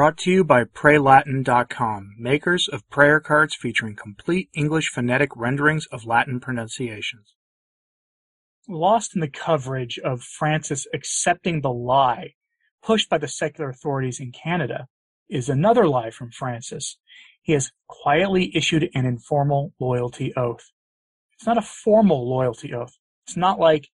Brought 0.00 0.16
to 0.20 0.30
you 0.30 0.44
by 0.44 0.64
PrayLatin.com, 0.64 2.14
makers 2.18 2.68
of 2.68 2.88
prayer 2.88 3.20
cards 3.20 3.54
featuring 3.54 3.96
complete 3.96 4.48
English 4.54 4.88
phonetic 4.88 5.36
renderings 5.36 5.84
of 5.92 6.06
Latin 6.06 6.40
pronunciations. 6.40 7.34
Lost 8.66 9.14
in 9.14 9.20
the 9.20 9.28
coverage 9.28 9.98
of 9.98 10.22
Francis 10.22 10.86
accepting 10.94 11.60
the 11.60 11.70
lie 11.70 12.32
pushed 12.82 13.10
by 13.10 13.18
the 13.18 13.28
secular 13.28 13.68
authorities 13.68 14.18
in 14.18 14.32
Canada 14.32 14.86
is 15.28 15.50
another 15.50 15.86
lie 15.86 16.10
from 16.10 16.30
Francis. 16.30 16.96
He 17.42 17.52
has 17.52 17.70
quietly 17.86 18.56
issued 18.56 18.88
an 18.94 19.04
informal 19.04 19.74
loyalty 19.78 20.34
oath. 20.34 20.72
It's 21.34 21.46
not 21.46 21.58
a 21.58 21.72
formal 21.84 22.26
loyalty 22.26 22.72
oath. 22.72 22.96
It's 23.26 23.36
not 23.36 23.60
like 23.60 23.90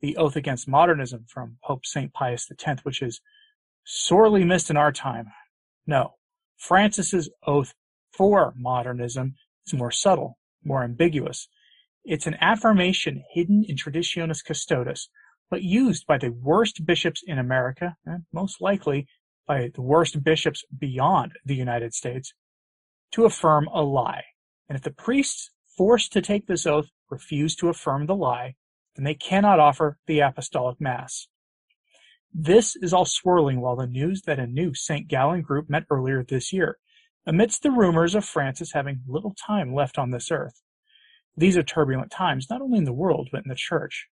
the 0.00 0.16
oath 0.16 0.36
against 0.36 0.66
modernism 0.66 1.26
from 1.28 1.58
Pope 1.62 1.84
St. 1.84 2.14
Pius 2.14 2.48
X, 2.50 2.82
which 2.82 3.02
is 3.02 3.20
sorely 3.84 4.42
missed 4.42 4.70
in 4.70 4.78
our 4.78 4.90
time. 4.90 5.26
No, 5.90 6.14
Francis's 6.56 7.30
oath 7.48 7.74
for 8.12 8.54
modernism 8.56 9.34
is 9.66 9.74
more 9.74 9.90
subtle, 9.90 10.38
more 10.62 10.84
ambiguous. 10.84 11.48
It's 12.04 12.28
an 12.28 12.36
affirmation 12.40 13.24
hidden 13.32 13.64
in 13.66 13.74
Traditionis 13.74 14.44
Custodes, 14.44 15.10
but 15.50 15.64
used 15.64 16.06
by 16.06 16.16
the 16.16 16.30
worst 16.30 16.86
bishops 16.86 17.24
in 17.26 17.40
America, 17.40 17.96
and 18.06 18.22
most 18.32 18.60
likely 18.60 19.08
by 19.48 19.72
the 19.74 19.82
worst 19.82 20.22
bishops 20.22 20.62
beyond 20.78 21.32
the 21.44 21.56
United 21.56 21.92
States, 21.92 22.34
to 23.10 23.24
affirm 23.24 23.66
a 23.74 23.82
lie. 23.82 24.22
And 24.68 24.76
if 24.76 24.84
the 24.84 24.92
priests 24.92 25.50
forced 25.76 26.12
to 26.12 26.22
take 26.22 26.46
this 26.46 26.66
oath 26.66 26.90
refuse 27.10 27.56
to 27.56 27.68
affirm 27.68 28.06
the 28.06 28.14
lie, 28.14 28.54
then 28.94 29.04
they 29.04 29.16
cannot 29.16 29.58
offer 29.58 29.98
the 30.06 30.20
apostolic 30.20 30.80
mass. 30.80 31.26
This 32.32 32.76
is 32.76 32.92
all 32.92 33.04
swirling 33.04 33.60
while 33.60 33.76
the 33.76 33.86
news 33.86 34.22
that 34.22 34.38
a 34.38 34.46
new 34.46 34.72
St. 34.72 35.08
Gallen 35.08 35.42
group 35.42 35.68
met 35.68 35.84
earlier 35.90 36.22
this 36.22 36.52
year, 36.52 36.78
amidst 37.26 37.62
the 37.62 37.72
rumors 37.72 38.14
of 38.14 38.24
Francis 38.24 38.72
having 38.72 39.02
little 39.06 39.34
time 39.34 39.74
left 39.74 39.98
on 39.98 40.10
this 40.10 40.30
earth. 40.30 40.62
These 41.36 41.56
are 41.56 41.62
turbulent 41.62 42.10
times, 42.10 42.48
not 42.48 42.60
only 42.60 42.78
in 42.78 42.84
the 42.84 42.92
world, 42.92 43.28
but 43.32 43.42
in 43.44 43.48
the 43.48 43.56
church. 43.56 44.08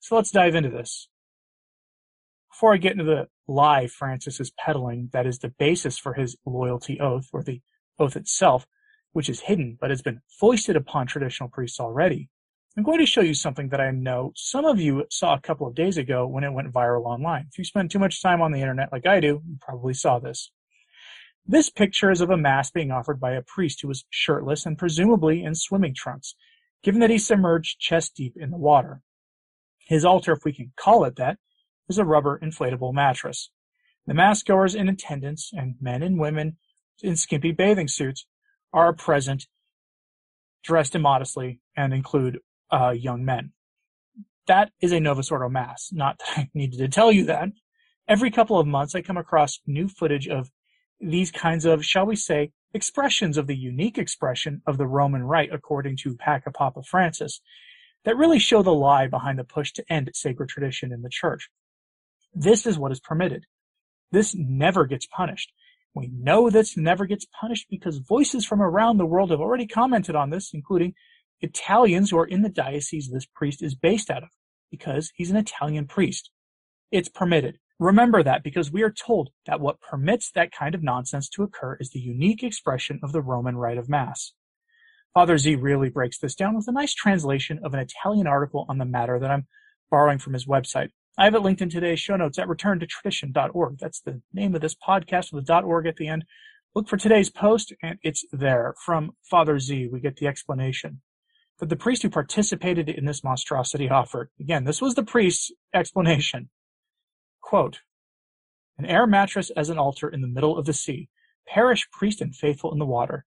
So 0.00 0.16
let's 0.16 0.30
dive 0.30 0.54
into 0.54 0.68
this. 0.68 1.08
Before 2.50 2.74
I 2.74 2.78
get 2.78 2.92
into 2.92 3.04
the 3.04 3.28
lie 3.48 3.86
Francis 3.86 4.38
is 4.40 4.52
peddling 4.58 5.10
that 5.12 5.26
is 5.26 5.38
the 5.38 5.52
basis 5.58 5.98
for 5.98 6.14
his 6.14 6.36
loyalty 6.44 7.00
oath, 7.00 7.28
or 7.32 7.42
the 7.42 7.62
oath 7.98 8.16
itself, 8.16 8.66
which 9.12 9.28
is 9.30 9.40
hidden 9.40 9.78
but 9.80 9.90
has 9.90 10.02
been 10.02 10.20
foisted 10.28 10.76
upon 10.76 11.06
traditional 11.06 11.48
priests 11.48 11.80
already, 11.80 12.28
I'm 12.76 12.82
going 12.82 12.98
to 12.98 13.06
show 13.06 13.22
you 13.22 13.32
something 13.32 13.70
that 13.70 13.80
I 13.80 13.90
know 13.90 14.32
some 14.36 14.66
of 14.66 14.78
you 14.78 15.06
saw 15.10 15.34
a 15.34 15.40
couple 15.40 15.66
of 15.66 15.74
days 15.74 15.96
ago 15.96 16.26
when 16.26 16.44
it 16.44 16.52
went 16.52 16.74
viral 16.74 17.06
online. 17.06 17.46
If 17.50 17.56
you 17.56 17.64
spend 17.64 17.90
too 17.90 17.98
much 17.98 18.20
time 18.20 18.42
on 18.42 18.52
the 18.52 18.60
internet 18.60 18.92
like 18.92 19.06
I 19.06 19.18
do, 19.18 19.40
you 19.48 19.56
probably 19.62 19.94
saw 19.94 20.18
this. 20.18 20.50
This 21.46 21.70
picture 21.70 22.10
is 22.10 22.20
of 22.20 22.28
a 22.28 22.36
mass 22.36 22.70
being 22.70 22.90
offered 22.90 23.18
by 23.18 23.32
a 23.32 23.40
priest 23.40 23.80
who 23.80 23.88
was 23.88 24.04
shirtless 24.10 24.66
and 24.66 24.76
presumably 24.76 25.42
in 25.42 25.54
swimming 25.54 25.94
trunks, 25.94 26.34
given 26.82 27.00
that 27.00 27.08
he 27.08 27.16
submerged 27.16 27.80
chest 27.80 28.14
deep 28.14 28.34
in 28.36 28.50
the 28.50 28.58
water. 28.58 29.00
His 29.78 30.04
altar, 30.04 30.32
if 30.32 30.44
we 30.44 30.52
can 30.52 30.72
call 30.76 31.04
it 31.04 31.16
that, 31.16 31.38
is 31.88 31.96
a 31.96 32.04
rubber 32.04 32.38
inflatable 32.38 32.92
mattress. 32.92 33.50
The 34.06 34.12
mass 34.12 34.42
goers 34.42 34.74
in 34.74 34.90
attendance, 34.90 35.50
and 35.56 35.76
men 35.80 36.02
and 36.02 36.18
women 36.18 36.58
in 37.02 37.16
skimpy 37.16 37.52
bathing 37.52 37.88
suits, 37.88 38.26
are 38.74 38.92
present 38.92 39.46
dressed 40.62 40.94
immodestly 40.94 41.60
and 41.74 41.94
include 41.94 42.40
uh, 42.70 42.90
young 42.90 43.24
men. 43.24 43.52
That 44.46 44.70
is 44.80 44.92
a 44.92 45.00
Novus 45.00 45.30
Ordo 45.30 45.48
mass. 45.48 45.90
Not 45.92 46.18
that 46.18 46.38
I 46.38 46.50
needed 46.54 46.78
to 46.78 46.88
tell 46.88 47.10
you 47.10 47.24
that. 47.26 47.48
Every 48.08 48.30
couple 48.30 48.58
of 48.58 48.66
months, 48.66 48.94
I 48.94 49.02
come 49.02 49.16
across 49.16 49.60
new 49.66 49.88
footage 49.88 50.28
of 50.28 50.50
these 51.00 51.30
kinds 51.30 51.64
of, 51.64 51.84
shall 51.84 52.06
we 52.06 52.16
say, 52.16 52.52
expressions 52.72 53.36
of 53.36 53.46
the 53.46 53.56
unique 53.56 53.98
expression 53.98 54.62
of 54.66 54.78
the 54.78 54.86
Roman 54.86 55.24
Rite, 55.24 55.52
according 55.52 55.96
to 55.98 56.16
Paca 56.16 56.52
Papa 56.52 56.82
Francis, 56.82 57.40
that 58.04 58.16
really 58.16 58.38
show 58.38 58.62
the 58.62 58.72
lie 58.72 59.08
behind 59.08 59.38
the 59.38 59.44
push 59.44 59.72
to 59.72 59.92
end 59.92 60.10
sacred 60.14 60.48
tradition 60.48 60.92
in 60.92 61.02
the 61.02 61.10
church. 61.10 61.50
This 62.32 62.66
is 62.66 62.78
what 62.78 62.92
is 62.92 63.00
permitted. 63.00 63.46
This 64.12 64.34
never 64.34 64.86
gets 64.86 65.06
punished. 65.06 65.52
We 65.94 66.08
know 66.12 66.50
this 66.50 66.76
never 66.76 67.06
gets 67.06 67.26
punished 67.40 67.66
because 67.70 67.96
voices 67.98 68.44
from 68.44 68.62
around 68.62 68.98
the 68.98 69.06
world 69.06 69.30
have 69.30 69.40
already 69.40 69.66
commented 69.66 70.14
on 70.14 70.30
this, 70.30 70.50
including 70.52 70.94
Italians 71.40 72.10
who 72.10 72.18
are 72.18 72.26
in 72.26 72.42
the 72.42 72.48
diocese 72.48 73.10
this 73.10 73.26
priest 73.26 73.62
is 73.62 73.74
based 73.74 74.10
out 74.10 74.22
of, 74.22 74.30
because 74.70 75.12
he's 75.14 75.30
an 75.30 75.36
Italian 75.36 75.86
priest. 75.86 76.30
It's 76.90 77.08
permitted. 77.08 77.58
Remember 77.78 78.22
that 78.22 78.42
because 78.42 78.72
we 78.72 78.82
are 78.82 78.90
told 78.90 79.30
that 79.44 79.60
what 79.60 79.80
permits 79.80 80.30
that 80.32 80.50
kind 80.50 80.74
of 80.74 80.82
nonsense 80.82 81.28
to 81.30 81.42
occur 81.42 81.76
is 81.78 81.90
the 81.90 82.00
unique 82.00 82.42
expression 82.42 82.98
of 83.02 83.12
the 83.12 83.20
Roman 83.20 83.56
rite 83.56 83.76
of 83.76 83.88
Mass. 83.88 84.32
Father 85.12 85.36
Z 85.36 85.56
really 85.56 85.90
breaks 85.90 86.18
this 86.18 86.34
down 86.34 86.56
with 86.56 86.68
a 86.68 86.72
nice 86.72 86.94
translation 86.94 87.60
of 87.62 87.74
an 87.74 87.80
Italian 87.80 88.26
article 88.26 88.64
on 88.68 88.78
the 88.78 88.84
matter 88.84 89.18
that 89.18 89.30
I'm 89.30 89.46
borrowing 89.90 90.18
from 90.18 90.32
his 90.32 90.46
website. 90.46 90.90
I 91.18 91.24
have 91.24 91.34
it 91.34 91.40
linked 91.40 91.62
in 91.62 91.70
today's 91.70 92.00
show 92.00 92.16
notes 92.16 92.38
at 92.38 92.48
returntotradition.org. 92.48 93.78
That's 93.78 94.00
the 94.00 94.20
name 94.32 94.54
of 94.54 94.60
this 94.60 94.74
podcast 94.74 95.32
with 95.32 95.48
a 95.48 95.60
.org 95.60 95.86
at 95.86 95.96
the 95.96 96.08
end. 96.08 96.24
Look 96.74 96.88
for 96.88 96.98
today's 96.98 97.30
post 97.30 97.72
and 97.82 97.98
it's 98.02 98.24
there. 98.32 98.74
From 98.84 99.12
Father 99.22 99.58
Z, 99.58 99.88
we 99.90 100.00
get 100.00 100.16
the 100.16 100.26
explanation 100.26 101.00
that 101.58 101.68
the 101.68 101.76
priest 101.76 102.02
who 102.02 102.10
participated 102.10 102.88
in 102.88 103.04
this 103.04 103.24
monstrosity 103.24 103.88
offered. 103.88 104.30
Again, 104.38 104.64
this 104.64 104.82
was 104.82 104.94
the 104.94 105.02
priest's 105.02 105.52
explanation. 105.74 106.50
Quote, 107.40 107.80
an 108.78 108.84
air 108.84 109.06
mattress 109.06 109.50
as 109.56 109.70
an 109.70 109.78
altar 109.78 110.08
in 110.08 110.20
the 110.20 110.28
middle 110.28 110.58
of 110.58 110.66
the 110.66 110.74
sea, 110.74 111.08
parish 111.48 111.88
priest 111.90 112.20
and 112.20 112.34
faithful 112.34 112.72
in 112.72 112.78
the 112.78 112.84
water. 112.84 113.24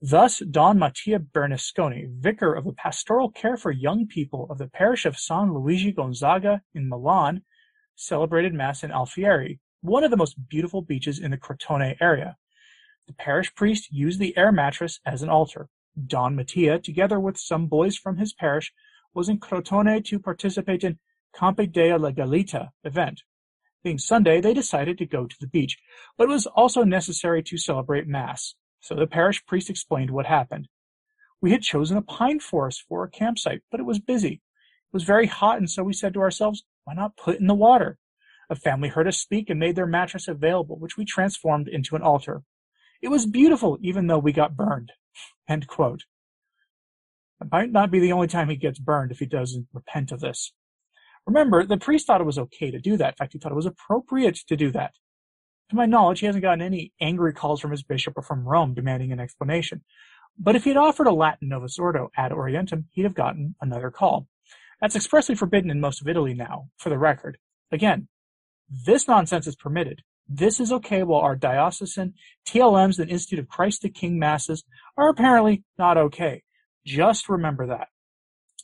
Thus 0.00 0.40
Don 0.50 0.78
Mattia 0.78 1.18
Bernasconi, 1.18 2.06
vicar 2.20 2.54
of 2.54 2.64
the 2.64 2.72
pastoral 2.72 3.30
care 3.30 3.56
for 3.56 3.70
young 3.70 4.06
people 4.06 4.46
of 4.50 4.58
the 4.58 4.68
parish 4.68 5.04
of 5.04 5.18
San 5.18 5.52
Luigi 5.52 5.92
Gonzaga 5.92 6.62
in 6.74 6.88
Milan, 6.88 7.42
celebrated 7.94 8.54
Mass 8.54 8.84
in 8.84 8.90
Alfieri, 8.90 9.58
one 9.80 10.04
of 10.04 10.10
the 10.10 10.16
most 10.16 10.36
beautiful 10.48 10.82
beaches 10.82 11.18
in 11.18 11.30
the 11.30 11.38
Crotone 11.38 11.96
area. 12.00 12.36
The 13.06 13.14
parish 13.14 13.54
priest 13.54 13.90
used 13.90 14.18
the 14.18 14.36
air 14.36 14.52
mattress 14.52 15.00
as 15.06 15.22
an 15.22 15.28
altar. 15.28 15.68
Don 16.04 16.36
Mattia, 16.36 16.78
together 16.78 17.18
with 17.18 17.38
some 17.38 17.66
boys 17.66 17.96
from 17.96 18.18
his 18.18 18.32
parish, 18.32 18.72
was 19.14 19.28
in 19.28 19.38
Crotone 19.38 20.04
to 20.04 20.18
participate 20.18 20.84
in 20.84 20.98
Campi 21.34 21.66
della 21.66 22.12
Legalita 22.12 22.70
event. 22.84 23.22
Being 23.82 23.98
Sunday, 23.98 24.40
they 24.40 24.52
decided 24.52 24.98
to 24.98 25.06
go 25.06 25.26
to 25.26 25.36
the 25.40 25.46
beach, 25.46 25.78
but 26.18 26.24
it 26.24 26.32
was 26.32 26.46
also 26.46 26.82
necessary 26.82 27.42
to 27.44 27.56
celebrate 27.56 28.06
Mass, 28.06 28.54
so 28.80 28.94
the 28.94 29.06
parish 29.06 29.44
priest 29.46 29.70
explained 29.70 30.10
what 30.10 30.26
happened. 30.26 30.68
We 31.40 31.52
had 31.52 31.62
chosen 31.62 31.96
a 31.96 32.02
pine 32.02 32.40
forest 32.40 32.84
for 32.88 33.04
a 33.04 33.10
campsite, 33.10 33.62
but 33.70 33.80
it 33.80 33.86
was 33.86 33.98
busy. 33.98 34.34
It 34.34 34.92
was 34.92 35.04
very 35.04 35.26
hot, 35.26 35.58
and 35.58 35.70
so 35.70 35.82
we 35.82 35.92
said 35.92 36.14
to 36.14 36.20
ourselves, 36.20 36.64
why 36.84 36.94
not 36.94 37.16
put 37.16 37.38
in 37.38 37.46
the 37.46 37.54
water? 37.54 37.98
A 38.48 38.54
family 38.54 38.88
heard 38.88 39.08
us 39.08 39.18
speak 39.18 39.50
and 39.50 39.58
made 39.58 39.76
their 39.76 39.86
mattress 39.86 40.28
available, 40.28 40.78
which 40.78 40.96
we 40.96 41.04
transformed 41.04 41.68
into 41.68 41.96
an 41.96 42.02
altar. 42.02 42.42
It 43.02 43.08
was 43.08 43.26
beautiful, 43.26 43.78
even 43.80 44.06
though 44.06 44.18
we 44.18 44.32
got 44.32 44.56
burned. 44.56 44.92
End 45.48 45.66
quote. 45.66 46.04
It 47.40 47.48
might 47.50 47.70
not 47.70 47.90
be 47.90 48.00
the 48.00 48.12
only 48.12 48.28
time 48.28 48.48
he 48.48 48.56
gets 48.56 48.78
burned 48.78 49.12
if 49.12 49.18
he 49.18 49.26
doesn't 49.26 49.68
repent 49.72 50.12
of 50.12 50.20
this. 50.20 50.52
Remember, 51.26 51.64
the 51.64 51.76
priest 51.76 52.06
thought 52.06 52.20
it 52.20 52.24
was 52.24 52.38
okay 52.38 52.70
to 52.70 52.78
do 52.78 52.96
that. 52.96 53.14
In 53.14 53.16
fact, 53.16 53.32
he 53.32 53.38
thought 53.38 53.52
it 53.52 53.56
was 53.56 53.66
appropriate 53.66 54.36
to 54.48 54.56
do 54.56 54.70
that. 54.72 54.94
To 55.70 55.76
my 55.76 55.86
knowledge, 55.86 56.20
he 56.20 56.26
hasn't 56.26 56.42
gotten 56.42 56.62
any 56.62 56.92
angry 57.00 57.32
calls 57.32 57.60
from 57.60 57.72
his 57.72 57.82
bishop 57.82 58.14
or 58.16 58.22
from 58.22 58.46
Rome 58.46 58.72
demanding 58.74 59.10
an 59.12 59.18
explanation. 59.18 59.82
But 60.38 60.54
if 60.54 60.64
he 60.64 60.70
had 60.70 60.76
offered 60.76 61.08
a 61.08 61.12
Latin 61.12 61.48
Novus 61.48 61.78
Ordo 61.78 62.10
ad 62.16 62.30
orientem, 62.30 62.84
he'd 62.92 63.02
have 63.02 63.14
gotten 63.14 63.56
another 63.60 63.90
call. 63.90 64.28
That's 64.80 64.94
expressly 64.94 65.34
forbidden 65.34 65.70
in 65.70 65.80
most 65.80 66.00
of 66.00 66.08
Italy 66.08 66.34
now, 66.34 66.68
for 66.76 66.90
the 66.90 66.98
record. 66.98 67.38
Again, 67.72 68.08
this 68.68 69.08
nonsense 69.08 69.46
is 69.46 69.56
permitted. 69.56 70.02
This 70.28 70.58
is 70.58 70.72
okay 70.72 71.02
while 71.02 71.20
our 71.20 71.36
diocesan 71.36 72.14
TLMs 72.46 72.98
and 72.98 73.10
Institute 73.10 73.38
of 73.38 73.48
Christ 73.48 73.82
the 73.82 73.88
King 73.88 74.18
masses 74.18 74.64
are 74.96 75.08
apparently 75.08 75.62
not 75.78 75.96
okay. 75.96 76.42
Just 76.84 77.28
remember 77.28 77.66
that. 77.66 77.88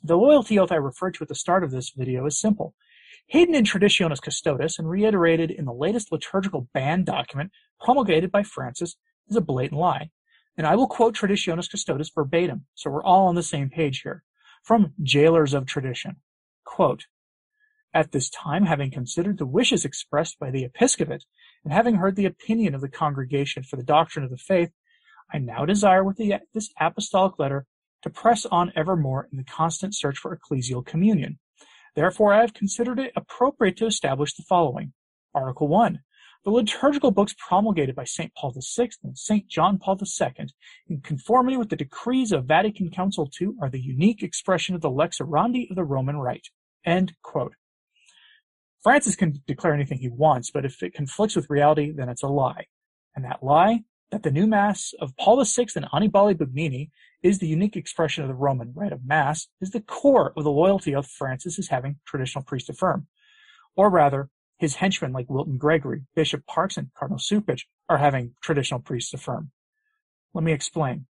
The 0.03 0.17
loyalty 0.17 0.59
oath 0.59 0.73
I 0.73 0.77
referred 0.77 1.15
to 1.15 1.23
at 1.25 1.29
the 1.29 1.35
start 1.35 1.63
of 1.63 1.71
this 1.71 1.91
video 1.91 2.27
is 2.27 2.41
simple. 2.41 2.75
Hidden 3.27 3.55
in 3.55 3.65
Traditionis 3.65 4.21
Custodes 4.21 4.79
and 4.79 4.91
reiterated 4.91 5.51
in 5.51 5.65
the 5.65 5.73
latest 5.73 6.11
liturgical 6.11 6.69
ban 6.75 7.05
document 7.05 7.53
promulgated 7.81 8.33
by 8.33 8.43
Francis 8.43 8.97
is 9.29 9.37
a 9.37 9.41
blatant 9.41 9.81
lie. 9.81 10.11
And 10.57 10.67
I 10.67 10.75
will 10.75 10.89
quote 10.89 11.15
Traditionis 11.15 11.71
Custodes 11.71 12.11
verbatim, 12.13 12.67
so 12.75 12.91
we're 12.91 13.05
all 13.05 13.29
on 13.29 13.37
the 13.37 13.43
same 13.43 13.71
page 13.71 14.01
here. 14.03 14.25
From 14.65 14.93
Jailers 15.03 15.55
of 15.55 15.67
Tradition. 15.67 16.17
Quote, 16.65 17.07
at 17.95 18.13
this 18.13 18.31
time, 18.31 18.65
having 18.65 18.91
considered 18.91 19.39
the 19.39 19.47
wishes 19.47 19.85
expressed 19.85 20.39
by 20.39 20.51
the 20.51 20.65
episcopate, 20.65 21.25
and 21.65 21.73
having 21.73 21.97
heard 21.97 22.17
the 22.17 22.27
opinion 22.27 22.75
of 22.75 22.81
the 22.81 22.89
congregation 22.89 23.63
for 23.63 23.77
the 23.77 23.83
doctrine 23.83 24.25
of 24.25 24.31
the 24.31 24.39
faith, 24.39 24.71
I 25.33 25.39
now 25.39 25.65
desire 25.65 26.05
with 26.05 26.17
the, 26.17 26.35
this 26.55 26.71
apostolic 26.81 27.39
letter 27.39 27.67
to 28.03 28.11
press 28.11 28.47
on 28.47 28.73
evermore 28.75 29.29
in 29.31 29.39
the 29.39 29.45
constant 29.45 29.95
search 29.95 30.19
for 30.19 30.37
ecclesial 30.37 30.85
communion. 30.85 31.39
Therefore, 31.95 32.33
I 32.33 32.41
have 32.41 32.55
considered 32.55 32.99
it 32.99 33.13
appropriate 33.15 33.77
to 33.79 33.87
establish 33.87 34.35
the 34.35 34.43
following. 34.49 34.93
Article 35.35 35.69
1. 35.69 36.01
The 36.45 36.51
liturgical 36.51 37.13
books 37.13 37.35
promulgated 37.39 37.95
by 37.95 38.05
St. 38.05 38.35
Paul 38.35 38.53
VI 38.53 38.91
and 39.05 39.17
St. 39.17 39.47
John 39.47 39.79
Paul 39.79 39.97
II, 40.01 40.47
in 40.89 41.01
conformity 41.01 41.57
with 41.57 41.69
the 41.69 41.77
decrees 41.77 42.33
of 42.33 42.47
Vatican 42.47 42.91
Council 42.91 43.31
II, 43.41 43.51
are 43.61 43.71
the 43.71 43.81
unique 43.81 44.23
expression 44.23 44.75
of 44.75 44.81
the 44.81 44.91
lex 44.91 45.21
orandi 45.21 45.71
of 45.71 45.77
the 45.77 45.85
Roman 45.85 46.17
Rite. 46.17 46.49
End 46.85 47.15
quote. 47.23 47.55
Francis 48.83 49.17
can 49.17 49.41
declare 49.47 49.75
anything 49.75 49.99
he 49.99 50.09
wants, 50.09 50.51
but 50.51 50.65
if 50.65 50.83
it 50.83 50.95
conflicts 50.95 51.37
with 51.37 51.49
reality, 51.49 51.93
then 51.93 52.09
it's 52.09 52.23
a 52.23 52.29
lie. 52.29 52.67
And 53.15 53.25
that 53.25 53.43
lie, 53.43 53.85
that 54.11 54.23
the 54.23 54.31
new 54.31 54.47
Mass 54.47 54.93
of 55.01 55.17
Paul 55.17 55.43
VI 55.43 55.67
and 55.77 55.87
Annibale 55.93 56.35
Bugnini 56.35 56.91
is 57.23 57.39
the 57.39 57.47
unique 57.47 57.77
expression 57.77 58.25
of 58.25 58.29
the 58.29 58.35
Roman 58.35 58.73
rite 58.75 58.93
of 58.93 59.07
Mass, 59.07 59.49
is 59.61 59.71
the 59.71 59.81
core 59.81 60.33
of 60.37 60.45
the 60.45 60.51
loyalty 60.51 60.95
of 60.95 61.07
Francis 61.07 61.59
is 61.59 61.69
having 61.69 61.97
traditional 62.07 62.45
priests 62.45 62.69
affirm. 62.69 63.07
Or 63.77 63.89
rather, 63.89 64.29
his 64.59 64.77
henchmen 64.77 65.13
like 65.13 65.31
Wilton 65.31 65.59
Gregory, 65.59 66.03
Bishop 66.15 66.47
Parkes, 66.47 66.77
and 66.77 66.89
Cardinal 66.95 67.19
Cupich 67.19 67.63
are 67.89 67.99
having 67.99 68.35
traditional 68.43 68.81
priests 68.81 69.15
affirm. 69.15 69.51
Let 70.35 70.45
me 70.45 70.53
explain. 70.53 71.07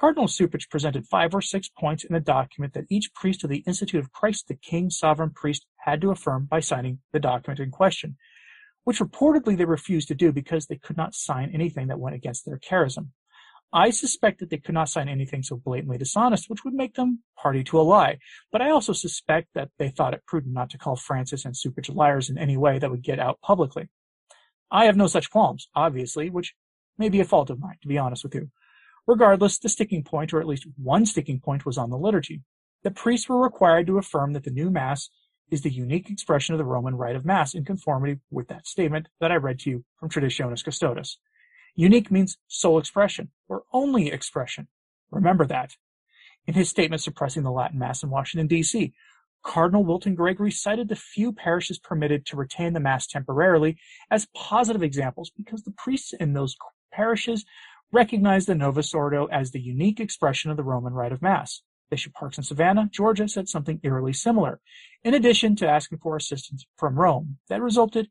Cardinal 0.00 0.28
Cupich 0.28 0.70
presented 0.70 1.06
five 1.06 1.34
or 1.34 1.42
six 1.42 1.68
points 1.68 2.04
in 2.04 2.16
a 2.16 2.20
document 2.20 2.72
that 2.72 2.86
each 2.88 3.12
priest 3.12 3.44
of 3.44 3.50
the 3.50 3.62
Institute 3.66 4.00
of 4.00 4.12
Christ 4.12 4.48
the 4.48 4.54
King 4.54 4.88
Sovereign 4.88 5.28
Priest 5.28 5.66
had 5.76 6.00
to 6.00 6.10
affirm 6.10 6.46
by 6.46 6.60
signing 6.60 7.00
the 7.12 7.20
document 7.20 7.60
in 7.60 7.70
question, 7.70 8.16
which 8.84 8.98
reportedly 8.98 9.58
they 9.58 9.66
refused 9.66 10.08
to 10.08 10.14
do 10.14 10.32
because 10.32 10.66
they 10.66 10.78
could 10.78 10.96
not 10.96 11.14
sign 11.14 11.50
anything 11.52 11.88
that 11.88 12.00
went 12.00 12.16
against 12.16 12.46
their 12.46 12.58
charism. 12.58 13.08
I 13.74 13.90
suspect 13.90 14.40
that 14.40 14.48
they 14.48 14.56
could 14.56 14.74
not 14.74 14.88
sign 14.88 15.06
anything 15.06 15.42
so 15.42 15.56
blatantly 15.56 15.98
dishonest, 15.98 16.48
which 16.48 16.64
would 16.64 16.72
make 16.72 16.94
them 16.94 17.22
party 17.36 17.62
to 17.64 17.78
a 17.78 17.82
lie. 17.82 18.20
But 18.50 18.62
I 18.62 18.70
also 18.70 18.94
suspect 18.94 19.48
that 19.54 19.68
they 19.78 19.90
thought 19.90 20.14
it 20.14 20.24
prudent 20.26 20.54
not 20.54 20.70
to 20.70 20.78
call 20.78 20.96
Francis 20.96 21.44
and 21.44 21.54
Cupich 21.54 21.94
liars 21.94 22.30
in 22.30 22.38
any 22.38 22.56
way 22.56 22.78
that 22.78 22.90
would 22.90 23.02
get 23.02 23.20
out 23.20 23.38
publicly. 23.42 23.90
I 24.70 24.86
have 24.86 24.96
no 24.96 25.08
such 25.08 25.30
qualms, 25.30 25.68
obviously, 25.74 26.30
which 26.30 26.54
may 26.96 27.10
be 27.10 27.20
a 27.20 27.24
fault 27.26 27.50
of 27.50 27.60
mine, 27.60 27.76
to 27.82 27.88
be 27.88 27.98
honest 27.98 28.24
with 28.24 28.34
you. 28.34 28.50
Regardless, 29.10 29.58
the 29.58 29.68
sticking 29.68 30.04
point, 30.04 30.32
or 30.32 30.40
at 30.40 30.46
least 30.46 30.68
one 30.76 31.04
sticking 31.04 31.40
point, 31.40 31.66
was 31.66 31.76
on 31.76 31.90
the 31.90 31.98
liturgy. 31.98 32.42
The 32.84 32.92
priests 32.92 33.28
were 33.28 33.42
required 33.42 33.88
to 33.88 33.98
affirm 33.98 34.34
that 34.34 34.44
the 34.44 34.52
new 34.52 34.70
Mass 34.70 35.10
is 35.50 35.62
the 35.62 35.68
unique 35.68 36.08
expression 36.08 36.54
of 36.54 36.58
the 36.58 36.64
Roman 36.64 36.94
rite 36.94 37.16
of 37.16 37.24
Mass 37.24 37.52
in 37.52 37.64
conformity 37.64 38.20
with 38.30 38.46
that 38.46 38.68
statement 38.68 39.08
that 39.18 39.32
I 39.32 39.34
read 39.34 39.58
to 39.60 39.70
you 39.70 39.84
from 39.98 40.10
Traditionis 40.10 40.64
Custodes. 40.64 41.18
Unique 41.74 42.12
means 42.12 42.38
sole 42.46 42.78
expression, 42.78 43.30
or 43.48 43.64
only 43.72 44.12
expression. 44.12 44.68
Remember 45.10 45.44
that. 45.44 45.72
In 46.46 46.54
his 46.54 46.68
statement 46.68 47.02
suppressing 47.02 47.42
the 47.42 47.50
Latin 47.50 47.80
Mass 47.80 48.04
in 48.04 48.10
Washington, 48.10 48.46
D.C., 48.46 48.92
Cardinal 49.42 49.82
Wilton 49.82 50.14
Gregory 50.14 50.52
cited 50.52 50.88
the 50.88 50.94
few 50.94 51.32
parishes 51.32 51.80
permitted 51.80 52.26
to 52.26 52.36
retain 52.36 52.74
the 52.74 52.78
Mass 52.78 53.08
temporarily 53.08 53.76
as 54.08 54.28
positive 54.36 54.84
examples 54.84 55.32
because 55.36 55.64
the 55.64 55.72
priests 55.72 56.12
in 56.12 56.32
those 56.32 56.54
parishes 56.92 57.44
recognized 57.92 58.46
the 58.46 58.54
Novus 58.54 58.94
Ordo 58.94 59.26
as 59.26 59.50
the 59.50 59.60
unique 59.60 60.00
expression 60.00 60.50
of 60.50 60.56
the 60.56 60.62
Roman 60.62 60.92
rite 60.92 61.12
of 61.12 61.22
Mass. 61.22 61.62
Bishop 61.90 62.12
Parkes 62.14 62.38
in 62.38 62.44
Savannah, 62.44 62.88
Georgia 62.92 63.26
said 63.28 63.48
something 63.48 63.80
eerily 63.82 64.12
similar, 64.12 64.60
in 65.02 65.14
addition 65.14 65.56
to 65.56 65.68
asking 65.68 65.98
for 65.98 66.16
assistance 66.16 66.64
from 66.76 66.98
Rome. 66.98 67.38
That 67.48 67.60
resulted 67.60 68.08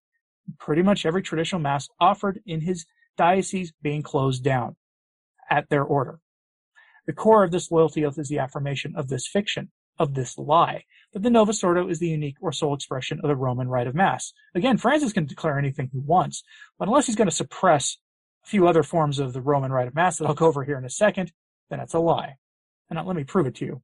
in 0.48 0.56
pretty 0.60 0.82
much 0.82 1.06
every 1.06 1.22
traditional 1.22 1.62
Mass 1.62 1.88
offered 2.00 2.42
in 2.46 2.62
his 2.62 2.86
diocese 3.18 3.72
being 3.82 4.02
closed 4.02 4.44
down 4.44 4.76
at 5.50 5.70
their 5.70 5.84
order. 5.84 6.20
The 7.08 7.14
core 7.14 7.44
of 7.44 7.52
this 7.52 7.72
loyalty 7.72 8.06
oath 8.06 8.20
is 8.20 8.30
the 8.30 8.40
affirmation 8.40 8.94
of 8.96 9.08
this 9.08 9.28
fiction, 9.28 9.72
of 9.98 10.14
this 10.14 10.38
lie, 10.38 10.84
that 11.14 11.24
the 11.24 11.30
Novus 11.30 11.64
Ordo 11.64 11.88
is 11.88 12.00
the 12.00 12.08
unique 12.08 12.38
or 12.42 12.52
sole 12.52 12.74
expression 12.74 13.20
of 13.24 13.30
the 13.30 13.36
Roman 13.36 13.68
rite 13.68 13.88
of 13.88 13.96
Mass. 13.96 14.34
Again, 14.54 14.78
Francis 14.78 15.14
can 15.14 15.26
declare 15.26 15.58
anything 15.58 15.90
he 15.92 16.00
wants, 16.00 16.44
but 16.78 16.88
unless 16.88 17.08
he's 17.08 17.16
going 17.16 17.30
to 17.30 17.36
suppress 17.36 17.98
few 18.50 18.68
other 18.68 18.84
forms 18.84 19.20
of 19.20 19.34
the 19.34 19.42
Roman 19.42 19.72
rite 19.72 19.88
of 19.88 19.96
Mass 19.96 20.18
that 20.18 20.26
I'll 20.26 20.34
go 20.34 20.48
over 20.48 20.64
here 20.64 20.78
in 20.78 20.86
a 20.86 20.90
second, 20.90 21.32
then 21.70 21.80
it's 21.80 21.94
a 21.94 22.00
lie. 22.00 22.36
And 22.90 22.98
now 22.98 23.06
let 23.06 23.16
me 23.16 23.24
prove 23.24 23.46
it 23.46 23.56
to 23.56 23.66
you. 23.66 23.82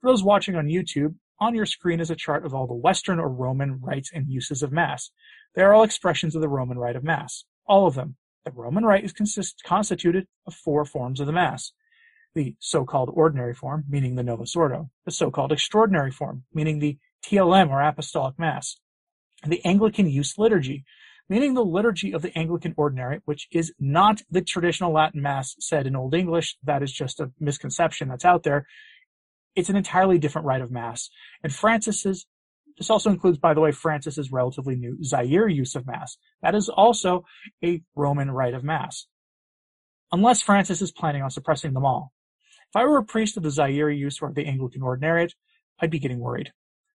For 0.00 0.10
those 0.10 0.22
watching 0.22 0.56
on 0.56 0.66
YouTube, 0.66 1.14
on 1.40 1.54
your 1.54 1.66
screen 1.66 1.98
is 1.98 2.10
a 2.10 2.16
chart 2.16 2.44
of 2.44 2.54
all 2.54 2.66
the 2.66 2.74
Western 2.74 3.18
or 3.18 3.28
Roman 3.28 3.80
rites 3.80 4.10
and 4.12 4.28
uses 4.28 4.62
of 4.62 4.72
Mass. 4.72 5.10
They 5.54 5.62
are 5.62 5.72
all 5.72 5.84
expressions 5.84 6.34
of 6.34 6.42
the 6.42 6.48
Roman 6.48 6.78
rite 6.78 6.96
of 6.96 7.04
Mass. 7.04 7.44
All 7.66 7.86
of 7.86 7.94
them. 7.94 8.16
The 8.44 8.50
Roman 8.52 8.84
Rite 8.84 9.04
is 9.04 9.12
consist- 9.12 9.62
constituted 9.64 10.26
of 10.46 10.54
four 10.54 10.84
forms 10.84 11.20
of 11.20 11.26
the 11.26 11.32
Mass. 11.32 11.72
The 12.34 12.56
so-called 12.60 13.10
ordinary 13.12 13.54
form, 13.54 13.84
meaning 13.88 14.14
the 14.14 14.22
Novus 14.22 14.54
Ordo. 14.54 14.90
The 15.04 15.10
so-called 15.10 15.52
extraordinary 15.52 16.10
form, 16.10 16.44
meaning 16.52 16.78
the 16.78 16.98
TLM 17.22 17.70
or 17.70 17.82
Apostolic 17.82 18.38
Mass. 18.38 18.76
The 19.46 19.64
Anglican 19.64 20.08
Use 20.08 20.36
Liturgy, 20.38 20.84
meaning 21.28 21.54
the 21.54 21.64
liturgy 21.64 22.12
of 22.12 22.22
the 22.22 22.36
Anglican 22.36 22.74
Ordinary, 22.76 23.20
which 23.24 23.48
is 23.50 23.72
not 23.78 24.22
the 24.30 24.42
traditional 24.42 24.92
Latin 24.92 25.22
Mass 25.22 25.54
said 25.60 25.86
in 25.86 25.96
Old 25.96 26.14
English. 26.14 26.56
That 26.62 26.82
is 26.82 26.92
just 26.92 27.20
a 27.20 27.30
misconception 27.38 28.08
that's 28.08 28.24
out 28.24 28.42
there. 28.42 28.66
It's 29.54 29.68
an 29.68 29.76
entirely 29.76 30.18
different 30.18 30.46
rite 30.46 30.60
of 30.60 30.70
Mass. 30.70 31.10
And 31.42 31.52
Francis's 31.52 32.26
this 32.78 32.90
also 32.90 33.10
includes, 33.10 33.38
by 33.38 33.54
the 33.54 33.60
way, 33.60 33.72
Francis's 33.72 34.30
relatively 34.30 34.76
new 34.76 35.02
Zaire 35.02 35.48
use 35.48 35.74
of 35.74 35.86
Mass. 35.86 36.16
That 36.42 36.54
is 36.54 36.68
also 36.68 37.24
a 37.62 37.82
Roman 37.96 38.30
rite 38.30 38.54
of 38.54 38.62
Mass. 38.62 39.06
Unless 40.12 40.42
Francis 40.42 40.80
is 40.80 40.92
planning 40.92 41.22
on 41.22 41.30
suppressing 41.30 41.74
them 41.74 41.84
all. 41.84 42.12
If 42.70 42.76
I 42.76 42.84
were 42.84 42.98
a 42.98 43.04
priest 43.04 43.36
of 43.36 43.42
the 43.42 43.50
Zaire 43.50 43.90
use 43.90 44.20
or 44.22 44.32
the 44.32 44.46
Anglican 44.46 44.82
Ordinariate, 44.82 45.32
I'd 45.80 45.90
be 45.90 45.98
getting 45.98 46.20
worried. 46.20 46.52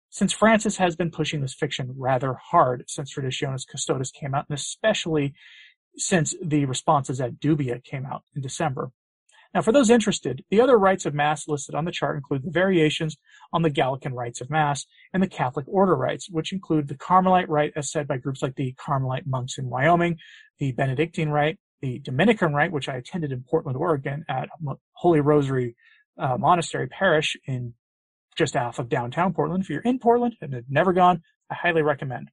Since 0.09 0.33
Francis 0.33 0.77
has 0.77 0.95
been 0.95 1.11
pushing 1.11 1.41
this 1.41 1.53
fiction 1.53 1.93
rather 1.97 2.33
hard 2.33 2.83
since 2.87 3.13
Traditionis 3.13 3.67
Custodes 3.67 4.11
came 4.11 4.33
out, 4.33 4.45
and 4.49 4.57
especially 4.57 5.33
since 5.97 6.33
the 6.43 6.65
responsa 6.65 7.19
ad 7.19 7.39
dubia 7.39 7.83
came 7.83 8.05
out 8.05 8.23
in 8.35 8.41
December. 8.41 8.91
Now, 9.53 9.61
for 9.61 9.71
those 9.71 9.89
interested, 9.89 10.43
the 10.51 10.61
other 10.61 10.77
rites 10.77 11.05
of 11.05 11.15
Mass 11.15 11.47
listed 11.47 11.73
on 11.73 11.85
the 11.85 11.91
chart 11.91 12.17
include 12.17 12.43
the 12.43 12.51
variations 12.51 13.17
on 13.51 13.63
the 13.63 13.71
Gallican 13.71 14.13
rites 14.13 14.41
of 14.41 14.49
Mass 14.49 14.85
and 15.11 15.23
the 15.23 15.27
Catholic 15.27 15.65
order 15.67 15.95
rites, 15.95 16.29
which 16.29 16.53
include 16.53 16.87
the 16.87 16.95
Carmelite 16.95 17.49
rite 17.49 17.73
as 17.75 17.91
said 17.91 18.07
by 18.07 18.17
groups 18.17 18.43
like 18.43 18.55
the 18.55 18.73
Carmelite 18.73 19.25
monks 19.25 19.57
in 19.57 19.69
Wyoming, 19.69 20.17
the 20.59 20.71
Benedictine 20.73 21.29
rite, 21.29 21.57
the 21.81 21.99
Dominican 21.99 22.53
rite, 22.53 22.71
which 22.71 22.89
I 22.89 22.97
attended 22.97 23.31
in 23.31 23.43
Portland, 23.49 23.77
Oregon 23.77 24.23
at 24.29 24.49
Holy 24.93 25.19
Rosary 25.19 25.75
uh, 26.19 26.37
Monastery 26.37 26.87
Parish 26.87 27.35
in 27.47 27.73
just 28.39 28.55
off 28.55 28.79
of 28.79 28.87
downtown 28.87 29.33
Portland. 29.33 29.61
If 29.61 29.69
you're 29.69 29.81
in 29.81 29.99
Portland 29.99 30.37
and 30.41 30.53
have 30.53 30.63
never 30.69 30.93
gone, 30.93 31.21
I 31.51 31.55
highly 31.55 31.81
recommend, 31.81 32.31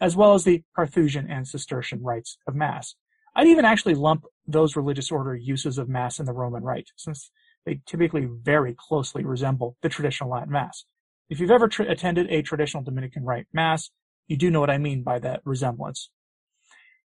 as 0.00 0.16
well 0.16 0.32
as 0.32 0.44
the 0.44 0.62
Carthusian 0.74 1.30
and 1.30 1.46
Cistercian 1.46 2.02
rites 2.02 2.38
of 2.48 2.54
Mass. 2.54 2.94
I'd 3.36 3.46
even 3.46 3.66
actually 3.66 3.94
lump 3.94 4.24
those 4.46 4.76
religious 4.76 5.12
order 5.12 5.36
uses 5.36 5.76
of 5.76 5.90
Mass 5.90 6.18
in 6.18 6.24
the 6.24 6.32
Roman 6.32 6.62
Rite, 6.62 6.88
since 6.96 7.30
they 7.66 7.80
typically 7.86 8.26
very 8.42 8.74
closely 8.76 9.24
resemble 9.24 9.76
the 9.82 9.90
traditional 9.90 10.30
Latin 10.30 10.52
Mass. 10.52 10.86
If 11.28 11.38
you've 11.38 11.50
ever 11.50 11.70
attended 11.80 12.30
a 12.30 12.42
traditional 12.42 12.82
Dominican 12.82 13.24
Rite 13.24 13.46
Mass, 13.52 13.90
you 14.26 14.38
do 14.38 14.50
know 14.50 14.60
what 14.60 14.70
I 14.70 14.78
mean 14.78 15.02
by 15.02 15.18
that 15.18 15.42
resemblance. 15.44 16.10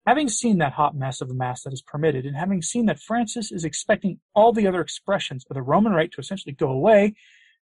Having 0.06 0.28
seen 0.28 0.58
that 0.58 0.74
hot 0.74 0.94
mess 0.94 1.22
of 1.22 1.30
a 1.30 1.34
Mass 1.34 1.62
that 1.62 1.72
is 1.72 1.82
permitted, 1.82 2.26
and 2.26 2.36
having 2.36 2.60
seen 2.60 2.84
that 2.86 3.00
Francis 3.00 3.50
is 3.50 3.64
expecting 3.64 4.20
all 4.34 4.52
the 4.52 4.66
other 4.66 4.82
expressions 4.82 5.44
of 5.48 5.54
the 5.54 5.62
Roman 5.62 5.92
Rite 5.92 6.12
to 6.12 6.20
essentially 6.20 6.54
go 6.54 6.68
away, 6.68 7.14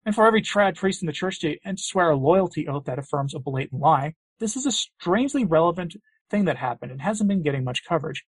and 0.06 0.16
for 0.16 0.26
every 0.26 0.42
trad 0.42 0.76
priest 0.76 1.02
in 1.02 1.08
the 1.08 1.14
church 1.14 1.40
to 1.40 1.58
swear 1.76 2.12
a 2.12 2.18
loyalty 2.18 2.68
oath 2.68 2.86
that 2.86 3.00
affirms 3.00 3.34
a 3.34 3.40
blatant 3.40 3.82
lie, 3.82 4.16
this 4.40 4.56
is 4.56 4.66
a 4.66 4.72
strangely 4.72 5.46
relevant 5.46 5.96
thing 6.30 6.46
that 6.46 6.58
happened 6.58 6.92
and 6.92 7.02
hasn't 7.02 7.28
been 7.28 7.42
getting 7.42 7.64
much 7.64 7.84
coverage. 7.88 8.24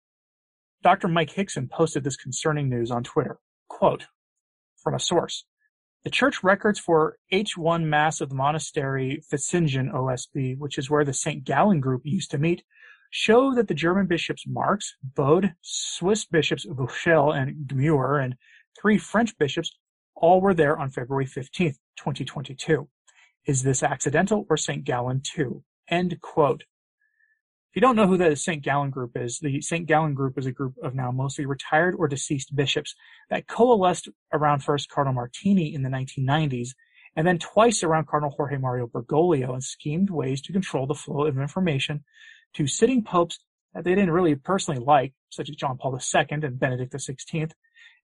Dr. 0.82 1.08
Maike 1.08 1.32
Hickson 1.32 1.68
posted 1.68 2.04
this 2.04 2.16
concerning 2.16 2.68
news 2.68 2.90
on 2.90 3.04
Twitter. 3.04 3.38
Quote, 3.68 4.06
from 4.82 4.94
a 4.94 5.00
source. 5.00 5.44
The 6.02 6.10
church 6.10 6.42
records 6.42 6.78
for 6.78 7.18
H1 7.30 7.84
Mass 7.84 8.22
of 8.22 8.30
the 8.30 8.34
Monastery 8.34 9.22
Fischingen 9.30 9.92
OSB, 9.92 10.56
which 10.56 10.78
is 10.78 10.88
where 10.88 11.04
the 11.04 11.12
St. 11.12 11.44
Gallen 11.44 11.80
group 11.80 12.02
used 12.04 12.30
to 12.30 12.38
meet, 12.38 12.62
show 13.10 13.54
that 13.54 13.68
the 13.68 13.74
German 13.74 14.06
bishops 14.06 14.44
Marx, 14.46 14.94
Bode, 15.02 15.52
Swiss 15.60 16.24
bishops 16.24 16.64
Buchel 16.66 17.36
and 17.36 17.68
Gmür, 17.68 18.24
and 18.24 18.36
three 18.80 18.96
French 18.96 19.36
bishops 19.36 19.76
all 20.20 20.40
were 20.40 20.54
there 20.54 20.78
on 20.78 20.90
February 20.90 21.26
15th, 21.26 21.76
2022. 21.96 22.88
Is 23.46 23.62
this 23.62 23.82
accidental 23.82 24.46
or 24.48 24.56
St. 24.56 24.84
Gallen 24.84 25.22
too? 25.24 25.64
End 25.88 26.20
quote. 26.20 26.64
If 27.70 27.76
you 27.76 27.80
don't 27.80 27.96
know 27.96 28.06
who 28.06 28.16
the 28.16 28.36
St. 28.36 28.62
Gallen 28.62 28.90
Group 28.90 29.16
is, 29.16 29.38
the 29.38 29.60
St. 29.60 29.86
Gallen 29.86 30.14
Group 30.14 30.36
is 30.36 30.46
a 30.46 30.52
group 30.52 30.74
of 30.82 30.94
now 30.94 31.10
mostly 31.10 31.46
retired 31.46 31.94
or 31.96 32.08
deceased 32.08 32.54
bishops 32.54 32.94
that 33.30 33.46
coalesced 33.46 34.08
around 34.32 34.62
first 34.62 34.90
Cardinal 34.90 35.14
Martini 35.14 35.72
in 35.72 35.82
the 35.82 35.88
1990s 35.88 36.70
and 37.16 37.26
then 37.26 37.38
twice 37.38 37.82
around 37.82 38.08
Cardinal 38.08 38.34
Jorge 38.36 38.56
Mario 38.56 38.86
Bergoglio 38.86 39.52
and 39.52 39.64
schemed 39.64 40.10
ways 40.10 40.40
to 40.42 40.52
control 40.52 40.86
the 40.86 40.94
flow 40.94 41.26
of 41.26 41.38
information 41.38 42.04
to 42.54 42.66
sitting 42.66 43.02
popes 43.02 43.38
that 43.74 43.84
they 43.84 43.94
didn't 43.94 44.10
really 44.10 44.34
personally 44.34 44.80
like, 44.80 45.12
such 45.30 45.48
as 45.48 45.56
John 45.56 45.78
Paul 45.78 45.96
II 45.96 46.26
and 46.30 46.58
Benedict 46.58 46.92
XVI, 46.92 47.52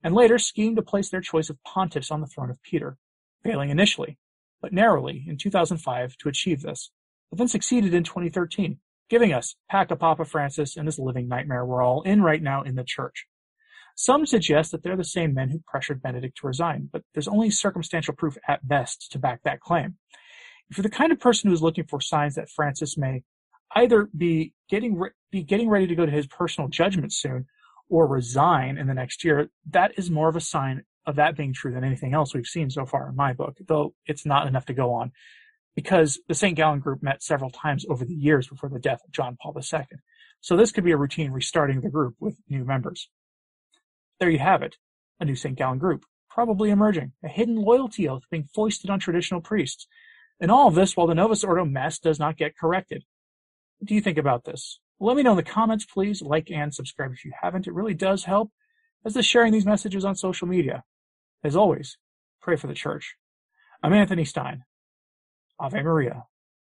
and 0.03 0.15
later 0.15 0.39
schemed 0.39 0.77
to 0.77 0.83
place 0.83 1.11
their 1.11 1.21
choice 1.21 1.51
of 1.51 1.59
pontiffs 1.67 2.11
on 2.11 2.21
the 2.21 2.27
throne 2.27 2.51
of 2.51 2.63
Peter, 2.63 2.97
failing 3.43 3.71
initially, 3.71 4.19
but 4.61 4.73
narrowly 4.73 5.25
in 5.27 5.37
2005 5.37 6.17
to 6.19 6.29
achieve 6.29 6.63
this, 6.63 6.91
but 7.31 7.39
then 7.39 7.49
succeeded 7.49 7.95
in 7.95 8.05
2013 8.05 8.79
giving 9.09 9.33
us 9.33 9.55
Pack 9.71 9.91
a 9.91 9.97
Papa 9.97 10.25
Francis 10.25 10.77
and 10.77 10.87
this 10.87 10.99
living 10.99 11.29
nightmare 11.29 11.65
we're 11.65 11.83
all 11.83 12.03
in 12.03 12.23
right 12.23 12.43
now 12.43 12.63
in 12.63 12.75
the 12.75 12.85
church. 12.85 13.27
Some 13.95 14.27
suggest 14.27 14.73
that 14.73 14.83
they're 14.83 14.97
the 14.97 15.05
same 15.05 15.33
men 15.33 15.51
who 15.51 15.63
pressured 15.67 16.03
Benedict 16.03 16.37
to 16.39 16.47
resign, 16.47 16.91
but 16.93 17.03
there's 17.15 17.29
only 17.29 17.51
circumstantial 17.51 18.15
proof 18.15 18.37
at 18.47 18.67
best 18.67 19.11
to 19.13 19.19
back 19.19 19.41
that 19.45 19.61
claim. 19.61 19.97
If 20.69 20.77
you're 20.77 20.83
the 20.83 20.91
kind 20.91 21.13
of 21.13 21.21
person 21.21 21.49
who 21.49 21.55
is 21.55 21.63
looking 21.63 21.87
for 21.87 22.01
signs 22.01 22.35
that 22.35 22.51
Francis 22.51 22.99
may 22.99 23.23
either 23.75 24.09
be 24.17 24.53
getting 24.69 24.97
re- 24.97 25.11
be 25.31 25.43
getting 25.43 25.69
ready 25.69 25.87
to 25.87 25.95
go 25.95 26.07
to 26.07 26.13
his 26.13 26.27
personal 26.27 26.69
judgment 26.69 27.13
soon 27.13 27.47
or 27.89 28.07
resign 28.07 28.79
in 28.79 28.87
the 28.87 28.95
next 28.95 29.25
year, 29.25 29.49
that 29.71 29.93
is 29.97 30.11
more 30.11 30.29
of 30.29 30.37
a 30.37 30.41
sign 30.41 30.83
of 31.07 31.17
that 31.17 31.37
being 31.37 31.53
true 31.53 31.73
than 31.73 31.85
anything 31.85 32.15
else 32.15 32.35
we've 32.35 32.47
seen 32.47 32.69
so 32.69 32.85
far 32.85 33.09
in 33.09 33.15
my 33.15 33.33
book, 33.33 33.57
though 33.69 33.95
it's 34.07 34.27
not 34.27 34.47
enough 34.47 34.67
to 34.67 34.75
go 34.75 34.93
on 34.93 35.13
because 35.77 36.19
the 36.27 36.35
St. 36.35 36.57
Gallen 36.57 36.81
group 36.81 37.03
met 37.03 37.23
several 37.23 37.51
times 37.51 37.85
over 37.89 38.05
the 38.05 38.15
years 38.15 38.49
before 38.49 38.71
the 38.71 38.81
death 38.81 39.01
of 39.05 39.13
John 39.13 39.37
Paul 39.41 39.55
II. 39.57 39.85
So 40.41 40.57
this 40.57 40.73
could 40.73 40.85
be 40.85 40.93
a 40.93 40.97
routine 40.97 41.31
restarting 41.31 41.83
the 41.83 41.91
group 41.91 42.17
with 42.19 42.39
new 42.49 42.65
members. 42.65 43.11
There 44.19 44.31
you 44.31 44.39
have 44.39 44.63
it, 44.63 44.77
a 45.21 45.27
new 45.27 45.37
St. 45.37 45.57
Gallen 45.57 45.79
group, 45.79 46.05
probably 46.31 46.71
emerging, 46.71 47.13
a 47.23 47.29
hidden 47.29 47.57
loyalty 47.57 48.09
oath 48.09 48.23
being 48.31 48.49
foisted 48.55 48.91
on 48.91 48.99
traditional 48.99 49.43
priests. 49.43 49.87
And 50.41 50.51
all 50.51 50.69
of 50.69 50.75
this 50.75 50.97
while 50.97 51.07
the 51.07 51.15
Novus 51.15 51.45
Ordo 51.45 51.67
mess 51.67 51.99
does 51.99 52.19
not 52.19 52.39
get 52.39 52.57
corrected. 52.57 53.05
Do 53.85 53.95
you 53.95 54.01
think 54.01 54.19
about 54.19 54.45
this? 54.45 54.81
Let 54.99 55.17
me 55.17 55.23
know 55.23 55.33
in 55.33 55.37
the 55.37 55.43
comments, 55.43 55.85
please. 55.85 56.23
Like 56.23 56.51
and 56.51 56.75
subscribe 56.75 57.13
if 57.13 57.25
you 57.25 57.33
haven't. 57.41 57.67
It 57.67 57.75
really 57.75 57.95
does 57.95 58.25
help, 58.25 58.51
as 59.05 59.15
does 59.15 59.27
sharing 59.27 59.53
these 59.53 59.67
messages 59.67 60.05
on 60.05 60.15
social 60.15 60.49
media. 60.49 60.83
As 61.45 61.55
always, 61.55 61.99
pray 62.41 62.57
for 62.57 62.67
the 62.67 62.75
church. 62.75 63.17
I'm 63.83 63.93
Anthony 63.93 64.25
Stine. 64.25 64.65
Ave 65.61 65.83
Maria. 65.83 66.25